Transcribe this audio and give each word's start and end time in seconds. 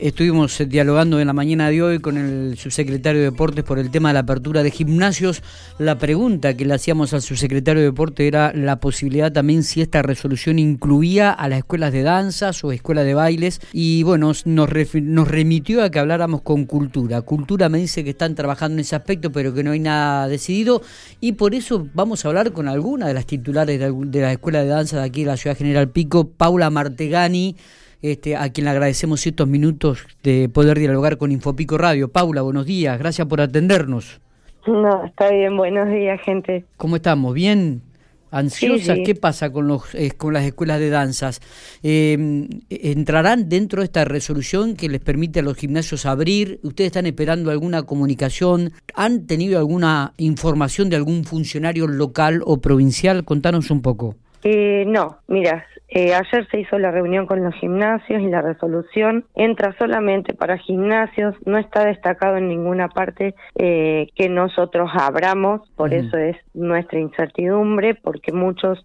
Estuvimos 0.00 0.58
eh, 0.58 0.64
dialogando 0.64 1.20
en 1.20 1.26
la 1.26 1.34
mañana 1.34 1.68
de 1.68 1.82
hoy 1.82 1.98
con 1.98 2.16
el 2.16 2.56
subsecretario 2.56 3.20
de 3.20 3.26
Deportes 3.26 3.64
por 3.64 3.78
el 3.78 3.90
tema 3.90 4.08
de 4.08 4.14
la 4.14 4.20
apertura 4.20 4.62
de 4.62 4.70
gimnasios. 4.70 5.42
La 5.78 5.98
pregunta 5.98 6.56
que 6.56 6.64
le 6.64 6.72
hacíamos 6.72 7.12
al 7.12 7.20
subsecretario 7.20 7.82
de 7.82 7.88
Deportes 7.88 8.26
era 8.26 8.50
la 8.54 8.80
posibilidad 8.80 9.30
también 9.30 9.62
si 9.62 9.82
esta 9.82 10.00
resolución 10.00 10.58
incluía 10.58 11.30
a 11.30 11.48
las 11.50 11.58
escuelas 11.58 11.92
de 11.92 12.02
danzas 12.02 12.64
o 12.64 12.72
escuelas 12.72 13.04
de 13.04 13.12
bailes. 13.12 13.60
Y 13.74 14.02
bueno, 14.02 14.28
nos, 14.28 14.46
nos 14.46 15.28
remitió 15.28 15.82
a 15.82 15.90
que 15.90 15.98
habláramos 15.98 16.40
con 16.40 16.64
Cultura. 16.64 17.20
Cultura 17.20 17.68
me 17.68 17.76
dice 17.76 18.02
que 18.02 18.10
están 18.10 18.34
trabajando 18.34 18.76
en 18.76 18.80
ese 18.80 18.96
aspecto, 18.96 19.30
pero 19.30 19.52
que 19.52 19.62
no 19.62 19.72
hay 19.72 19.80
nada 19.80 20.28
decidido. 20.28 20.80
Y 21.20 21.32
por 21.32 21.54
eso 21.54 21.88
vamos 21.92 22.24
a 22.24 22.28
hablar 22.28 22.52
con 22.52 22.68
alguna 22.68 23.06
de 23.06 23.12
las 23.12 23.26
titulares 23.26 23.78
de, 23.78 23.92
de 23.92 24.20
la 24.22 24.32
escuela 24.32 24.62
de 24.62 24.68
danza 24.68 24.96
de 24.96 25.04
aquí 25.04 25.24
de 25.24 25.26
la 25.26 25.36
ciudad 25.36 25.58
General 25.58 25.90
Pico, 25.90 26.26
Paula 26.30 26.70
Martegani 26.70 27.54
este, 28.02 28.36
a 28.36 28.50
quien 28.50 28.64
le 28.64 28.70
agradecemos 28.70 29.26
estos 29.26 29.48
minutos 29.48 30.06
de 30.22 30.48
poder 30.48 30.78
dialogar 30.78 31.18
con 31.18 31.32
Infopico 31.32 31.78
Radio. 31.78 32.08
Paula, 32.08 32.42
buenos 32.42 32.66
días, 32.66 32.98
gracias 32.98 33.26
por 33.26 33.40
atendernos. 33.40 34.20
No, 34.66 35.04
está 35.04 35.30
bien, 35.30 35.56
buenos 35.56 35.88
días, 35.88 36.20
gente. 36.20 36.64
¿Cómo 36.76 36.96
estamos? 36.96 37.34
¿Bien? 37.34 37.82
¿Ansiosas? 38.30 38.98
¿Qué 39.04 39.14
pasa 39.14 39.50
con, 39.50 39.66
los, 39.66 39.94
eh, 39.94 40.12
con 40.16 40.32
las 40.32 40.44
escuelas 40.44 40.78
de 40.78 40.90
danzas? 40.90 41.40
Em, 41.82 42.48
¿Entrarán 42.68 43.48
dentro 43.48 43.80
de 43.80 43.86
esta 43.86 44.04
resolución 44.04 44.76
que 44.76 44.88
les 44.88 45.00
permite 45.00 45.40
a 45.40 45.42
los 45.42 45.56
gimnasios 45.56 46.06
abrir? 46.06 46.60
¿Ustedes 46.62 46.88
están 46.88 47.06
esperando 47.06 47.50
alguna 47.50 47.82
comunicación? 47.82 48.72
¿Han 48.94 49.26
tenido 49.26 49.58
alguna 49.58 50.12
información 50.16 50.90
de 50.90 50.96
algún 50.96 51.24
funcionario 51.24 51.88
local 51.88 52.42
o 52.44 52.60
provincial? 52.60 53.24
Contanos 53.24 53.70
un 53.70 53.82
poco. 53.82 54.14
Eh, 54.44 54.84
no, 54.86 55.18
mira, 55.26 55.66
eh, 55.92 56.14
ayer 56.14 56.46
se 56.50 56.60
hizo 56.60 56.78
la 56.78 56.92
reunión 56.92 57.26
con 57.26 57.42
los 57.42 57.54
gimnasios 57.56 58.22
y 58.22 58.28
la 58.28 58.42
resolución 58.42 59.24
entra 59.34 59.74
solamente 59.78 60.34
para 60.34 60.56
gimnasios, 60.56 61.34
no 61.46 61.58
está 61.58 61.84
destacado 61.84 62.36
en 62.36 62.48
ninguna 62.48 62.88
parte 62.88 63.34
eh, 63.56 64.06
que 64.14 64.28
nosotros 64.28 64.90
abramos, 64.94 65.68
por 65.74 65.92
eso 65.92 66.16
es 66.16 66.36
nuestra 66.54 67.00
incertidumbre, 67.00 67.96
porque 67.96 68.32
muchos 68.32 68.80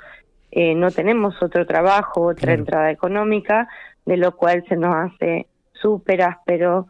eh, 0.51 0.73
no 0.73 0.89
tenemos 0.89 1.35
otro 1.43 1.65
trabajo, 1.67 2.21
otra 2.21 2.53
entrada 2.53 2.89
económica, 2.89 3.67
de 4.05 4.17
lo 4.17 4.35
cual 4.35 4.63
se 4.67 4.75
nos 4.75 4.95
hace 4.95 5.47
súper 5.73 6.23
áspero 6.23 6.87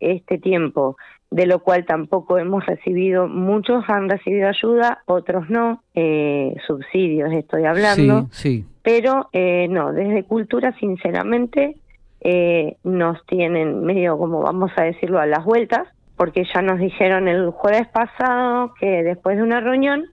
este 0.00 0.38
tiempo 0.38 0.96
de 1.34 1.46
lo 1.46 1.58
cual 1.58 1.84
tampoco 1.84 2.38
hemos 2.38 2.64
recibido, 2.64 3.26
muchos 3.26 3.82
han 3.88 4.08
recibido 4.08 4.48
ayuda, 4.48 5.02
otros 5.06 5.50
no, 5.50 5.82
eh, 5.92 6.54
subsidios 6.64 7.32
estoy 7.32 7.64
hablando, 7.64 8.28
sí, 8.30 8.64
pero 8.84 9.28
eh, 9.32 9.66
no, 9.68 9.92
desde 9.92 10.22
cultura 10.22 10.72
sinceramente 10.78 11.74
eh, 12.20 12.76
nos 12.84 13.26
tienen 13.26 13.82
medio 13.84 14.16
como 14.16 14.42
vamos 14.42 14.70
a 14.76 14.84
decirlo 14.84 15.18
a 15.18 15.26
las 15.26 15.44
vueltas, 15.44 15.88
porque 16.16 16.44
ya 16.54 16.62
nos 16.62 16.78
dijeron 16.78 17.26
el 17.26 17.50
jueves 17.50 17.88
pasado 17.88 18.72
que 18.78 19.02
después 19.02 19.36
de 19.36 19.42
una 19.42 19.60
reunión 19.60 20.06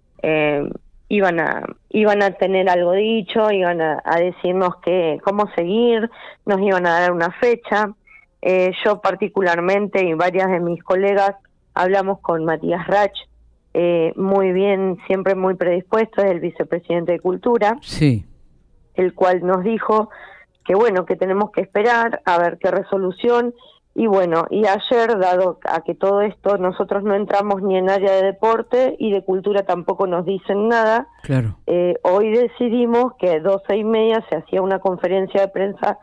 iban 1.09 1.39
a 1.39 1.63
iban 1.89 2.23
a 2.23 2.31
tener 2.31 2.69
algo 2.69 2.93
dicho, 2.93 3.51
iban 3.51 3.81
a, 3.81 4.01
a 4.03 4.19
decirnos 4.19 4.77
que 4.77 5.19
cómo 5.23 5.47
seguir, 5.55 6.09
nos 6.47 6.59
iban 6.59 6.87
a 6.87 6.99
dar 6.99 7.11
una 7.11 7.31
fecha 7.31 7.93
eh, 8.41 8.71
yo 8.83 9.01
particularmente 9.01 10.03
y 10.03 10.13
varias 10.13 10.49
de 10.49 10.59
mis 10.59 10.83
colegas 10.83 11.35
hablamos 11.75 12.19
con 12.19 12.43
Matías 12.43 12.87
Rach, 12.87 13.15
eh, 13.73 14.13
muy 14.15 14.51
bien, 14.51 14.97
siempre 15.05 15.35
muy 15.35 15.53
predispuesto, 15.53 16.23
es 16.23 16.31
el 16.31 16.39
vicepresidente 16.39 17.13
de 17.13 17.19
Cultura, 17.19 17.77
sí. 17.81 18.25
El 18.95 19.13
cual 19.13 19.45
nos 19.45 19.63
dijo 19.63 20.09
que 20.65 20.75
bueno, 20.75 21.05
que 21.05 21.15
tenemos 21.15 21.51
que 21.51 21.61
esperar 21.61 22.21
a 22.25 22.37
ver 22.37 22.57
qué 22.59 22.71
resolución. 22.71 23.53
Y 23.93 24.07
bueno, 24.07 24.45
y 24.49 24.65
ayer, 24.67 25.19
dado 25.19 25.59
a 25.65 25.81
que 25.81 25.95
todo 25.95 26.21
esto, 26.21 26.57
nosotros 26.57 27.03
no 27.03 27.13
entramos 27.13 27.61
ni 27.61 27.77
en 27.77 27.89
área 27.89 28.13
de 28.13 28.23
deporte 28.23 28.95
y 28.97 29.11
de 29.11 29.25
cultura 29.25 29.63
tampoco 29.63 30.07
nos 30.07 30.25
dicen 30.25 30.69
nada, 30.69 31.07
claro. 31.23 31.57
Eh, 31.67 31.95
hoy 32.03 32.29
decidimos 32.29 33.15
que 33.19 33.41
doce 33.41 33.75
y 33.75 33.83
media 33.83 34.25
se 34.29 34.37
hacía 34.37 34.61
una 34.61 34.79
conferencia 34.79 35.41
de 35.41 35.47
prensa 35.49 35.99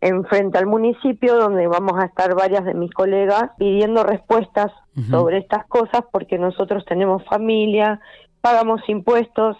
enfrente 0.00 0.58
al 0.58 0.66
municipio 0.66 1.36
donde 1.36 1.66
vamos 1.66 1.92
a 1.98 2.06
estar 2.06 2.34
varias 2.34 2.64
de 2.64 2.74
mis 2.74 2.92
colegas 2.92 3.50
pidiendo 3.58 4.04
respuestas 4.04 4.72
sobre 5.10 5.38
estas 5.38 5.64
cosas 5.66 6.02
porque 6.10 6.38
nosotros 6.38 6.84
tenemos 6.84 7.24
familia, 7.24 8.00
pagamos 8.40 8.80
impuestos 8.88 9.56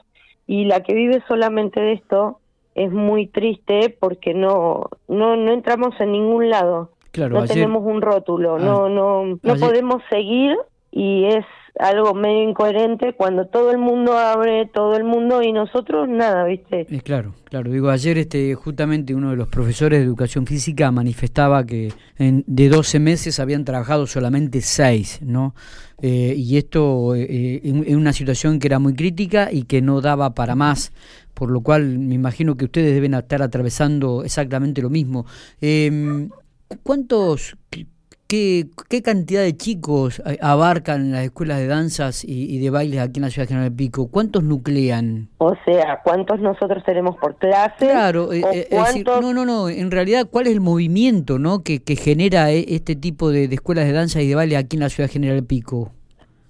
y 0.49 0.65
la 0.65 0.83
que 0.83 0.95
vive 0.95 1.23
solamente 1.29 1.81
de 1.81 1.93
esto 1.93 2.41
es 2.79 2.93
muy 2.93 3.27
triste 3.27 3.97
porque 3.99 4.35
no 4.35 4.89
no 5.09 5.37
no 5.37 5.53
entramos 5.53 5.95
en 6.01 6.13
ningún 6.13 6.51
lado. 6.51 6.91
no 7.17 7.45
tenemos 7.45 7.85
un 7.85 8.01
rótulo, 8.01 8.57
ah, 8.57 8.59
no 8.59 8.89
no 8.89 9.39
no 9.43 9.57
podemos 9.57 10.03
seguir 10.11 10.57
y 10.91 11.27
es 11.27 11.45
algo 11.79 12.13
medio 12.15 12.43
incoherente 12.49 13.13
cuando 13.13 13.47
todo 13.47 13.71
el 13.71 13.79
mundo 13.79 14.19
abre, 14.19 14.67
todo 14.67 14.97
el 14.97 15.05
mundo 15.05 15.43
y 15.43 15.53
nosotros 15.53 16.09
nada, 16.09 16.45
¿viste? 16.45 16.87
Es 16.91 17.03
claro, 17.03 17.35
claro. 17.45 17.71
Digo, 17.71 17.91
ayer 17.91 18.19
este 18.19 18.55
justamente 18.55 19.15
uno 19.15 19.31
de 19.31 19.37
los 19.37 19.49
profesores 19.49 20.01
de 20.01 20.05
educación 20.05 20.47
física 20.47 20.91
manifestaba 20.91 21.65
que 21.65 21.93
en, 22.19 22.45
de 22.47 22.69
12 22.69 22.99
meses 22.99 23.39
habían 23.39 23.65
trabajado 23.65 24.07
solamente 24.07 24.61
6, 24.61 25.21
¿no? 25.23 25.55
Eh, 26.01 26.35
y 26.37 26.59
esto 26.59 27.15
eh, 27.15 27.61
en, 27.65 27.97
una 27.97 28.13
situación 28.13 28.59
que 28.59 28.69
era 28.69 28.79
muy 28.79 28.95
crítica 28.95 29.49
y 29.51 29.65
que 29.65 29.83
no 29.83 30.01
daba 30.01 30.35
para 30.35 30.55
más, 30.55 30.93
por 31.39 31.53
lo 31.53 31.61
cual 31.61 32.01
me 32.01 32.17
imagino 32.17 32.57
que 32.57 32.65
ustedes 32.65 32.93
deben 32.93 33.15
estar 33.15 33.43
atravesando 33.43 34.25
exactamente 34.25 34.83
lo 34.83 34.91
mismo. 34.91 35.25
Eh, 35.61 36.29
¿Cuántos 36.83 37.57
¿Qué, 38.27 38.67
¿Qué, 38.91 39.01
cantidad 39.01 39.41
de 39.41 39.57
chicos 39.57 40.21
abarcan 40.43 41.13
las 41.13 41.23
escuelas 41.23 41.61
de 41.61 41.67
danzas 41.67 42.25
y, 42.27 42.59
de 42.59 42.69
bailes 42.69 43.01
aquí 43.01 43.21
en 43.21 43.23
la 43.23 43.31
ciudad 43.31 43.49
de 43.49 43.55
General 43.55 43.73
Pico? 43.73 44.11
¿Cuántos 44.11 44.43
nuclean? 44.43 45.29
O 45.39 45.55
sea, 45.65 46.01
¿cuántos 46.05 46.39
nosotros 46.41 46.83
tenemos 46.85 47.17
por 47.17 47.37
clase? 47.37 47.87
Claro, 47.87 48.33
eh, 48.33 48.43
eh, 48.53 48.67
es 48.69 48.85
decir, 48.85 49.07
no, 49.07 49.33
no, 49.33 49.47
no, 49.47 49.71
en 49.71 49.91
realidad, 49.91 50.27
¿cuál 50.31 50.49
es 50.49 50.53
el 50.53 50.61
movimiento 50.61 51.39
¿no? 51.39 51.63
que, 51.63 51.83
que 51.83 51.97
genera 51.97 52.51
eh, 52.51 52.67
este 52.69 52.97
tipo 52.97 53.31
de, 53.31 53.45
escuelas 53.45 53.87
de 53.87 53.93
danza 53.93 54.21
y 54.21 54.29
de 54.29 54.35
baile 54.35 54.59
aquí 54.59 54.77
en 54.77 54.81
la 54.81 54.91
ciudad 54.91 55.09
de 55.09 55.13
General 55.15 55.43
Pico? 55.45 55.93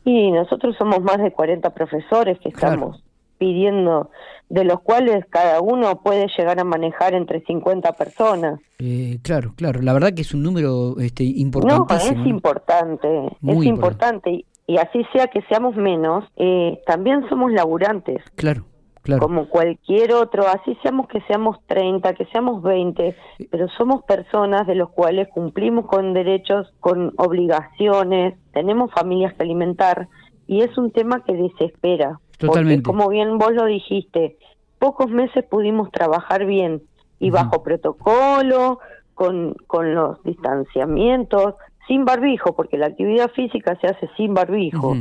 Y 0.04 0.32
nosotros 0.32 0.74
somos 0.76 1.00
más 1.02 1.18
de 1.18 1.30
40 1.30 1.70
profesores 1.74 2.40
que 2.40 2.48
estamos 2.48 3.04
pidiendo, 3.38 4.10
de 4.48 4.64
los 4.64 4.80
cuales 4.80 5.24
cada 5.30 5.60
uno 5.60 6.00
puede 6.02 6.26
llegar 6.36 6.58
a 6.60 6.64
manejar 6.64 7.14
entre 7.14 7.40
50 7.42 7.92
personas. 7.92 8.60
Eh, 8.78 9.18
claro, 9.22 9.52
claro, 9.56 9.80
la 9.82 9.92
verdad 9.92 10.12
que 10.14 10.22
es 10.22 10.34
un 10.34 10.42
número 10.42 10.98
este, 10.98 11.24
importantísimo. 11.24 12.16
No, 12.16 12.22
es 12.22 12.26
importante, 12.26 13.26
es 13.46 13.64
importante. 13.64 14.44
Y, 14.66 14.76
así 14.76 15.04
sea 15.12 15.28
que 15.28 15.40
seamos 15.48 15.76
menos, 15.76 16.24
eh, 16.36 16.80
también 16.86 17.26
somos 17.28 17.52
laburantes. 17.52 18.22
Claro. 18.34 18.64
Claro. 19.00 19.22
como 19.22 19.48
cualquier 19.48 20.12
otro, 20.12 20.46
así 20.48 20.76
seamos 20.82 21.08
que 21.08 21.22
seamos 21.22 21.56
30, 21.66 22.12
que 22.12 22.26
seamos 22.26 22.62
20, 22.62 23.16
pero 23.50 23.66
somos 23.78 24.02
personas 24.02 24.66
de 24.66 24.74
los 24.74 24.90
cuales 24.90 25.28
cumplimos 25.28 25.86
con 25.86 26.12
derechos, 26.12 26.74
con 26.80 27.14
obligaciones, 27.16 28.34
tenemos 28.52 28.92
familias 28.92 29.32
que 29.32 29.44
alimentar 29.44 30.08
y 30.46 30.60
es 30.60 30.76
un 30.76 30.90
tema 30.90 31.22
que 31.24 31.32
desespera. 31.32 32.20
Totalmente. 32.38 32.82
Porque, 32.82 32.96
como 32.96 33.10
bien 33.10 33.38
vos 33.38 33.52
lo 33.52 33.66
dijiste, 33.66 34.38
pocos 34.78 35.10
meses 35.10 35.44
pudimos 35.44 35.90
trabajar 35.90 36.46
bien 36.46 36.82
y 37.20 37.30
bajo 37.30 37.62
protocolo, 37.62 38.78
con, 39.14 39.54
con 39.66 39.94
los 39.94 40.22
distanciamientos, 40.22 41.54
sin 41.88 42.04
barbijo, 42.04 42.54
porque 42.54 42.78
la 42.78 42.86
actividad 42.86 43.30
física 43.32 43.76
se 43.80 43.88
hace 43.88 44.08
sin 44.16 44.34
barbijo. 44.34 44.96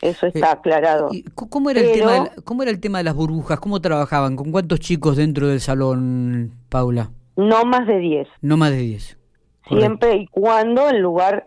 Eso 0.00 0.26
está 0.26 0.48
eh, 0.48 0.52
aclarado. 0.52 1.08
¿cómo, 1.34 1.70
era 1.70 1.80
el 1.80 1.92
tema 1.92 2.12
de, 2.12 2.42
¿Cómo 2.44 2.62
era 2.62 2.70
el 2.70 2.80
tema 2.80 2.98
de 2.98 3.04
las 3.04 3.14
burbujas? 3.14 3.58
¿Cómo 3.58 3.80
trabajaban? 3.80 4.36
¿Con 4.36 4.52
cuántos 4.52 4.78
chicos 4.78 5.16
dentro 5.16 5.48
del 5.48 5.60
salón, 5.60 6.52
Paula? 6.68 7.10
No 7.36 7.64
más 7.64 7.86
de 7.86 7.98
10. 7.98 8.28
No 8.42 8.56
más 8.56 8.70
de 8.70 8.78
10. 8.78 9.18
Siempre 9.68 10.16
y 10.16 10.26
cuando 10.28 10.88
en 10.88 11.00
lugar, 11.00 11.46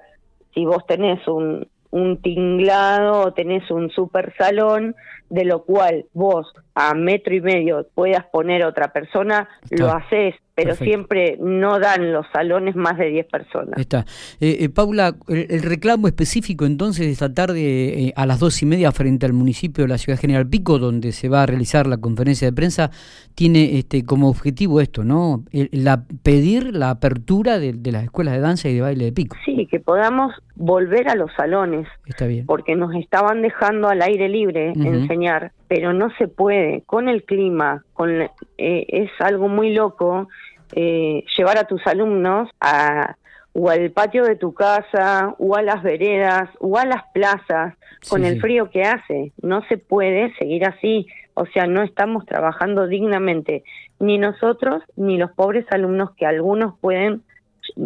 si 0.54 0.66
vos 0.66 0.86
tenés 0.88 1.26
un, 1.28 1.68
un 1.92 2.22
tinglado 2.22 3.22
o 3.22 3.34
tenés 3.34 3.70
un 3.72 3.90
super 3.90 4.34
salón, 4.38 4.96
de 5.30 5.46
lo 5.46 5.64
cual 5.64 6.06
vos 6.14 6.48
a 6.80 6.94
metro 6.94 7.36
y 7.36 7.42
medio 7.42 7.86
puedas 7.94 8.24
poner 8.32 8.64
otra 8.64 8.94
persona, 8.94 9.50
lo 9.70 9.92
haces, 9.92 10.34
pero 10.56 10.76
siempre 10.76 11.38
no 11.42 11.78
dan 11.78 12.14
los 12.14 12.26
salones 12.32 12.74
más 12.76 12.98
de 12.98 13.10
10 13.10 13.26
personas. 13.28 13.78
Está. 13.78 14.06
Eh, 14.40 14.60
eh, 14.62 14.70
Paula, 14.70 15.16
el, 15.28 15.62
reclamo 15.62 16.08
específico 16.08 16.66
entonces 16.66 17.08
esta 17.08 17.34
tarde 17.34 18.08
eh, 18.08 18.14
a 18.16 18.26
las 18.26 18.40
dos 18.40 18.62
y 18.62 18.66
media 18.66 18.94
frente 18.94 19.26
al 19.26 19.34
municipio 19.34 19.84
de 19.84 19.90
la 19.90 19.98
Ciudad 19.98 20.18
General 20.18 20.48
Pico, 20.48 20.80
donde 20.80 21.12
se 21.12 21.28
va 21.28 21.44
a 21.44 21.46
realizar 21.46 21.86
la 21.86 21.98
conferencia 21.98 22.48
de 22.48 22.54
prensa, 22.54 22.92
tiene 23.36 23.78
este 23.78 24.06
como 24.06 24.30
objetivo 24.30 24.80
esto, 24.80 25.04
¿no? 25.04 25.44
la 25.52 26.06
pedir 26.24 26.74
la 26.74 26.92
apertura 26.92 27.60
de, 27.60 27.78
las 27.92 28.06
escuelas 28.06 28.36
de 28.36 28.40
danza 28.40 28.70
y 28.70 28.76
de 28.76 28.82
baile 28.82 29.06
de 29.06 29.12
Pico. 29.12 29.36
Sí, 29.44 29.68
que 29.70 29.82
podamos 29.82 30.34
volver 30.56 31.10
a 31.10 31.16
los 31.16 31.30
salones. 31.36 31.88
Está 32.06 32.26
bien. 32.26 32.46
Porque 32.46 32.78
nos 32.78 32.96
estaban 32.96 33.42
dejando 33.42 33.90
al 33.90 34.02
aire 34.02 34.30
libre 34.30 34.72
enseñar, 34.72 35.52
pero 35.70 35.94
no 35.94 36.10
se 36.18 36.28
puede. 36.28 36.82
Con 36.82 37.08
el 37.08 37.24
clima, 37.24 37.86
con 37.94 38.30
es 38.58 39.12
algo 39.20 39.48
muy 39.48 39.74
loco 39.74 40.28
eh, 40.74 41.24
llevar 41.38 41.58
a 41.58 41.64
tus 41.64 41.86
alumnos 41.88 42.50
a 42.60 43.16
o 43.54 43.70
al 43.70 43.92
patio 43.92 44.24
de 44.26 44.36
tu 44.36 44.54
casa, 44.54 45.36
o 45.40 45.56
a 45.56 45.64
las 45.64 45.82
veredas, 45.82 46.50
o 46.60 46.78
a 46.78 46.86
las 46.86 47.04
plazas, 47.14 47.76
con 48.08 48.24
el 48.24 48.40
frío 48.40 48.70
que 48.70 48.84
hace. 48.84 49.32
No 49.42 49.64
se 49.68 49.78
puede 49.78 50.34
seguir 50.36 50.66
así. 50.66 51.08
O 51.34 51.46
sea, 51.48 51.66
no 51.66 51.82
estamos 51.82 52.26
trabajando 52.26 52.88
dignamente, 52.88 53.64
ni 54.00 54.18
nosotros, 54.18 54.84
ni 54.96 55.18
los 55.18 55.32
pobres 55.32 55.66
alumnos 55.72 56.12
que 56.16 56.26
algunos 56.28 56.78
pueden 56.80 57.24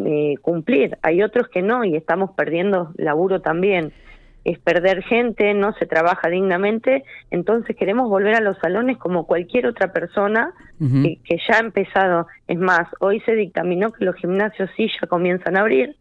eh, 0.05 0.35
cumplir. 0.41 0.97
Hay 1.01 1.23
otros 1.23 1.47
que 1.47 1.61
no, 1.61 1.85
y 1.85 1.95
estamos 1.95 2.31
perdiendo 2.31 2.91
laburo 2.97 3.41
también 3.41 3.93
es 4.43 4.59
perder 4.59 5.03
gente, 5.03 5.53
no 5.53 5.73
se 5.73 5.85
trabaja 5.85 6.29
dignamente, 6.29 7.03
entonces 7.31 7.75
queremos 7.77 8.09
volver 8.09 8.35
a 8.35 8.41
los 8.41 8.57
salones 8.57 8.97
como 8.97 9.25
cualquier 9.25 9.67
otra 9.67 9.93
persona 9.93 10.53
que, 10.79 11.19
ya 11.47 11.55
ha 11.55 11.59
empezado. 11.59 12.27
Es 12.47 12.57
más, 12.57 12.87
hoy 12.99 13.21
se 13.21 13.35
dictaminó 13.35 13.91
que 13.91 14.03
los 14.03 14.15
gimnasios 14.15 14.69
sí 14.75 14.89
ya 14.99 15.07
comienzan 15.07 15.55
a 15.55 15.61
abrir, 15.61 15.95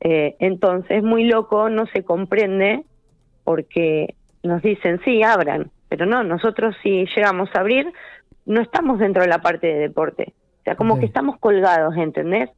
eh, 0.00 0.36
entonces 0.38 0.98
es 0.98 1.02
muy 1.02 1.24
loco, 1.24 1.68
no 1.68 1.86
se 1.86 2.02
comprende 2.02 2.84
porque 3.44 4.14
nos 4.42 4.62
dicen 4.62 5.00
sí, 5.04 5.22
abran, 5.22 5.70
pero 5.88 6.06
no, 6.06 6.24
nosotros 6.24 6.74
si 6.82 7.06
llegamos 7.14 7.50
a 7.54 7.60
abrir 7.60 7.92
no 8.46 8.60
estamos 8.60 8.98
dentro 8.98 9.22
de 9.22 9.28
la 9.28 9.38
parte 9.38 9.66
de 9.66 9.78
deporte, 9.80 10.32
o 10.60 10.62
sea, 10.64 10.76
como 10.76 10.98
que 10.98 11.06
estamos 11.06 11.38
colgados, 11.38 11.96
¿entendés? 11.96 12.48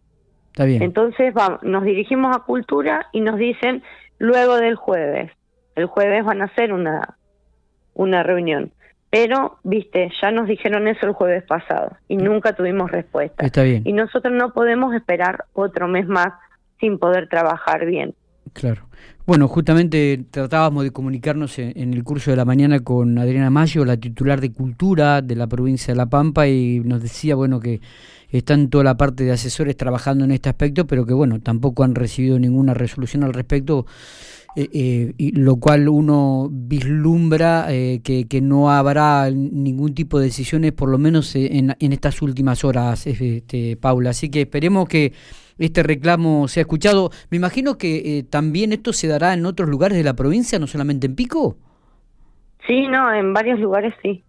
Está 0.53 0.65
bien. 0.65 0.83
Entonces 0.83 1.33
vamos, 1.35 1.63
nos 1.63 1.85
dirigimos 1.85 2.37
a 2.37 2.41
cultura 2.41 3.07
y 3.13 3.21
nos 3.21 3.39
dicen 3.39 3.83
luego 4.19 4.57
del 4.57 4.75
jueves. 4.77 5.33
El 5.75 5.87
jueves 5.87 6.25
van 6.25 6.43
a 6.43 6.47
hacer 6.47 6.73
una, 6.73 7.17
una 7.95 8.23
reunión. 8.23 8.73
Pero, 9.11 9.59
viste, 9.63 10.11
ya 10.21 10.31
nos 10.31 10.49
dijeron 10.49 10.87
eso 10.87 11.07
el 11.07 11.13
jueves 11.13 11.43
pasado 11.45 11.97
y 12.09 12.17
nunca 12.17 12.55
tuvimos 12.55 12.91
respuesta. 12.91 13.47
Está 13.47 13.63
bien. 13.63 13.83
Y 13.87 13.93
nosotros 13.93 14.35
no 14.35 14.53
podemos 14.53 14.95
esperar 14.95 15.47
otro 15.55 15.89
mes 15.89 16.07
más 16.07 16.35
sin 16.79 16.99
poder 16.99 17.29
trabajar 17.29 17.87
bien. 17.87 18.15
Claro. 18.53 18.83
Bueno, 19.29 19.47
justamente 19.47 20.25
tratábamos 20.31 20.85
de 20.85 20.91
comunicarnos 20.91 21.59
en, 21.59 21.93
el 21.93 22.03
curso 22.03 22.31
de 22.31 22.37
la 22.39 22.47
mañana 22.47 22.81
con 22.81 23.19
Adriana 23.19 23.51
Mayo, 23.51 23.85
la 23.85 23.99
titular 23.99 24.41
de 24.41 24.53
Cultura 24.53 25.21
de 25.21 25.37
la 25.37 25.47
provincia 25.47 25.93
de 25.93 25.99
La 25.99 26.07
Pampa, 26.07 26.49
y 26.49 26.81
nos 26.81 27.03
decía, 27.03 27.35
bueno, 27.35 27.61
que 27.61 27.83
están 28.31 28.71
toda 28.71 28.85
la 28.85 28.97
parte 28.97 29.25
de 29.25 29.33
asesores 29.33 29.77
trabajando 29.77 30.25
en 30.25 30.31
este 30.31 30.49
aspecto, 30.49 30.87
pero 30.87 31.05
que, 31.05 31.13
bueno, 31.13 31.41
tampoco 31.41 31.85
han 31.85 31.95
recibido 31.95 32.39
ninguna 32.39 32.73
resolución 32.73 33.23
al 33.23 33.35
respecto. 33.35 33.85
Eh, 34.57 34.71
eh, 34.73 35.13
y 35.19 35.33
lo 35.33 35.57
cual 35.57 35.91
uno 35.91 36.49
vislumbra 36.51 37.67
eh, 37.69 38.01
que, 38.03 38.27
que, 38.27 38.41
no 38.41 38.71
habrá 38.71 39.31
ningún 39.31 39.93
tipo 39.93 40.19
de 40.19 40.25
decisiones, 40.25 40.73
por 40.73 40.89
lo 40.89 40.97
menos 40.97 41.37
en, 41.37 41.77
en 41.79 41.93
estas 41.93 42.23
últimas 42.23 42.65
horas, 42.65 43.07
este, 43.07 43.77
Paula. 43.77 44.11
Así 44.11 44.31
que 44.31 44.41
esperemos 44.41 44.89
que 44.89 45.13
este 45.59 45.83
reclamo 45.83 46.49
se 46.49 46.61
ha 46.61 46.63
escuchado. 46.63 47.11
Me 47.31 47.37
imagino 47.37 47.79
que 47.79 48.19
eh, 48.19 48.23
también 48.23 48.73
esto 48.73 48.93
se 48.93 49.09
dará 49.09 49.35
en 49.35 49.47
otros 49.47 49.69
lugares 49.69 49.97
de 49.99 50.05
la 50.05 50.15
provincia, 50.15 50.59
no 50.59 50.67
solamente 50.67 51.07
en 51.07 51.15
Pico. 51.15 51.57
Sí, 52.67 52.87
no, 52.89 53.13
en 53.13 53.33
varios 53.33 53.59
lugares 53.59 53.95
sí. 54.03 54.25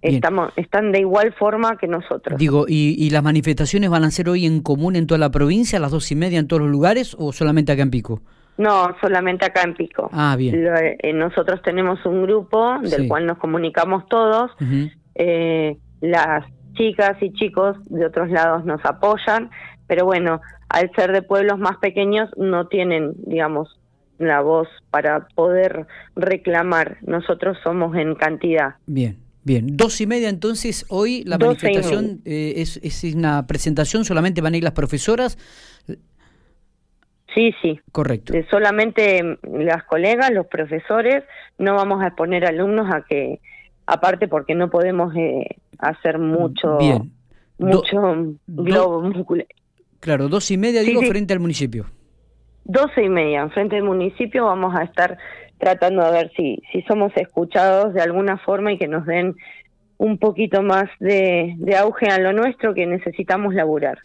Estamos, 0.00 0.52
están 0.56 0.92
de 0.92 1.00
igual 1.00 1.32
forma 1.32 1.78
que 1.78 1.86
nosotros. 1.86 2.38
Digo, 2.38 2.66
¿y, 2.68 3.08
las 3.08 3.22
manifestaciones 3.22 3.88
van 3.88 4.04
a 4.04 4.10
ser 4.10 4.28
hoy 4.28 4.44
en 4.44 4.60
común 4.60 4.96
en 4.96 5.06
toda 5.06 5.18
la 5.18 5.30
provincia, 5.30 5.78
a 5.78 5.80
las 5.80 5.92
dos 5.92 6.10
y 6.12 6.14
media 6.14 6.38
en 6.38 6.46
todos 6.46 6.60
los 6.60 6.70
lugares 6.70 7.16
o 7.18 7.32
solamente 7.32 7.72
acá 7.72 7.82
en 7.82 7.90
Pico? 7.90 8.20
No, 8.58 8.94
solamente 9.00 9.46
acá 9.46 9.62
en 9.62 9.74
Pico. 9.74 10.10
Ah, 10.12 10.36
bien. 10.36 10.66
Eh, 11.02 11.12
nosotros 11.14 11.62
tenemos 11.62 12.04
un 12.04 12.22
grupo 12.22 12.78
del 12.82 13.08
cual 13.08 13.26
nos 13.26 13.38
comunicamos 13.38 14.06
todos. 14.08 14.50
eh, 15.14 15.78
las 16.02 16.44
chicas 16.74 17.16
y 17.22 17.32
chicos 17.32 17.76
de 17.86 18.04
otros 18.04 18.30
lados 18.30 18.64
nos 18.64 18.84
apoyan, 18.84 19.50
pero 19.86 20.04
bueno, 20.04 20.40
al 20.68 20.90
ser 20.94 21.12
de 21.12 21.22
pueblos 21.22 21.58
más 21.58 21.78
pequeños 21.78 22.30
no 22.36 22.66
tienen, 22.68 23.12
digamos, 23.26 23.78
la 24.18 24.40
voz 24.40 24.68
para 24.90 25.26
poder 25.34 25.86
reclamar. 26.14 26.98
Nosotros 27.02 27.58
somos 27.62 27.96
en 27.96 28.14
cantidad. 28.14 28.76
Bien. 28.86 29.18
Bien, 29.46 29.76
dos 29.76 30.00
y 30.00 30.06
media 30.06 30.30
entonces, 30.30 30.86
hoy 30.88 31.22
la 31.24 31.36
manifestación 31.36 32.22
eh, 32.24 32.54
es, 32.56 32.80
es 32.82 33.04
una 33.14 33.46
presentación, 33.46 34.06
solamente 34.06 34.40
van 34.40 34.54
a 34.54 34.56
ir 34.56 34.64
las 34.64 34.72
profesoras. 34.72 35.36
Sí, 37.34 37.52
sí. 37.60 37.78
Correcto. 37.92 38.32
Eh, 38.32 38.46
solamente 38.50 39.38
las 39.42 39.84
colegas, 39.84 40.30
los 40.30 40.46
profesores, 40.46 41.24
no 41.58 41.74
vamos 41.74 42.02
a 42.02 42.06
exponer 42.06 42.46
alumnos 42.46 42.88
a 42.90 43.02
que, 43.02 43.40
aparte 43.86 44.28
porque 44.28 44.54
no 44.54 44.70
podemos 44.70 45.14
eh, 45.14 45.56
hacer 45.78 46.18
mucho, 46.18 46.78
Bien. 46.78 47.12
mucho 47.58 48.36
globo 48.46 49.02
muscular. 49.02 49.46
Claro, 50.04 50.28
dos 50.28 50.50
y 50.50 50.58
media, 50.58 50.82
digo, 50.82 51.00
frente 51.00 51.32
al 51.32 51.40
municipio. 51.40 51.86
Doce 52.66 53.04
y 53.04 53.08
media, 53.08 53.48
frente 53.48 53.76
al 53.76 53.84
municipio 53.84 54.44
vamos 54.44 54.76
a 54.76 54.82
estar 54.82 55.16
tratando 55.56 56.04
de 56.04 56.12
ver 56.12 56.30
si, 56.36 56.62
si 56.70 56.82
somos 56.82 57.10
escuchados 57.16 57.94
de 57.94 58.02
alguna 58.02 58.36
forma 58.36 58.70
y 58.70 58.76
que 58.76 58.86
nos 58.86 59.06
den 59.06 59.34
un 59.96 60.18
poquito 60.18 60.60
más 60.60 60.84
de, 61.00 61.56
auge 61.78 62.10
a 62.10 62.18
lo 62.18 62.34
nuestro 62.34 62.74
que 62.74 62.84
necesitamos 62.86 63.54
laburar. 63.54 63.96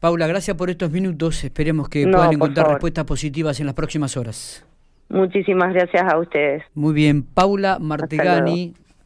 Paula, 0.00 0.26
gracias 0.26 0.56
por 0.56 0.70
estos 0.70 0.90
minutos. 0.90 1.44
Esperemos 1.44 1.88
que 1.88 2.02
puedan 2.02 2.32
encontrar 2.32 2.66
respuestas 2.70 3.04
positivas 3.04 3.60
en 3.60 3.66
las 3.66 3.76
próximas 3.76 4.16
horas. 4.16 4.66
Muchísimas 5.08 5.72
gracias 5.72 6.02
a 6.12 6.18
ustedes. 6.18 6.64
Muy 6.74 6.94
bien, 6.94 7.22
Paula 7.22 7.78
Martegani. 7.78 8.74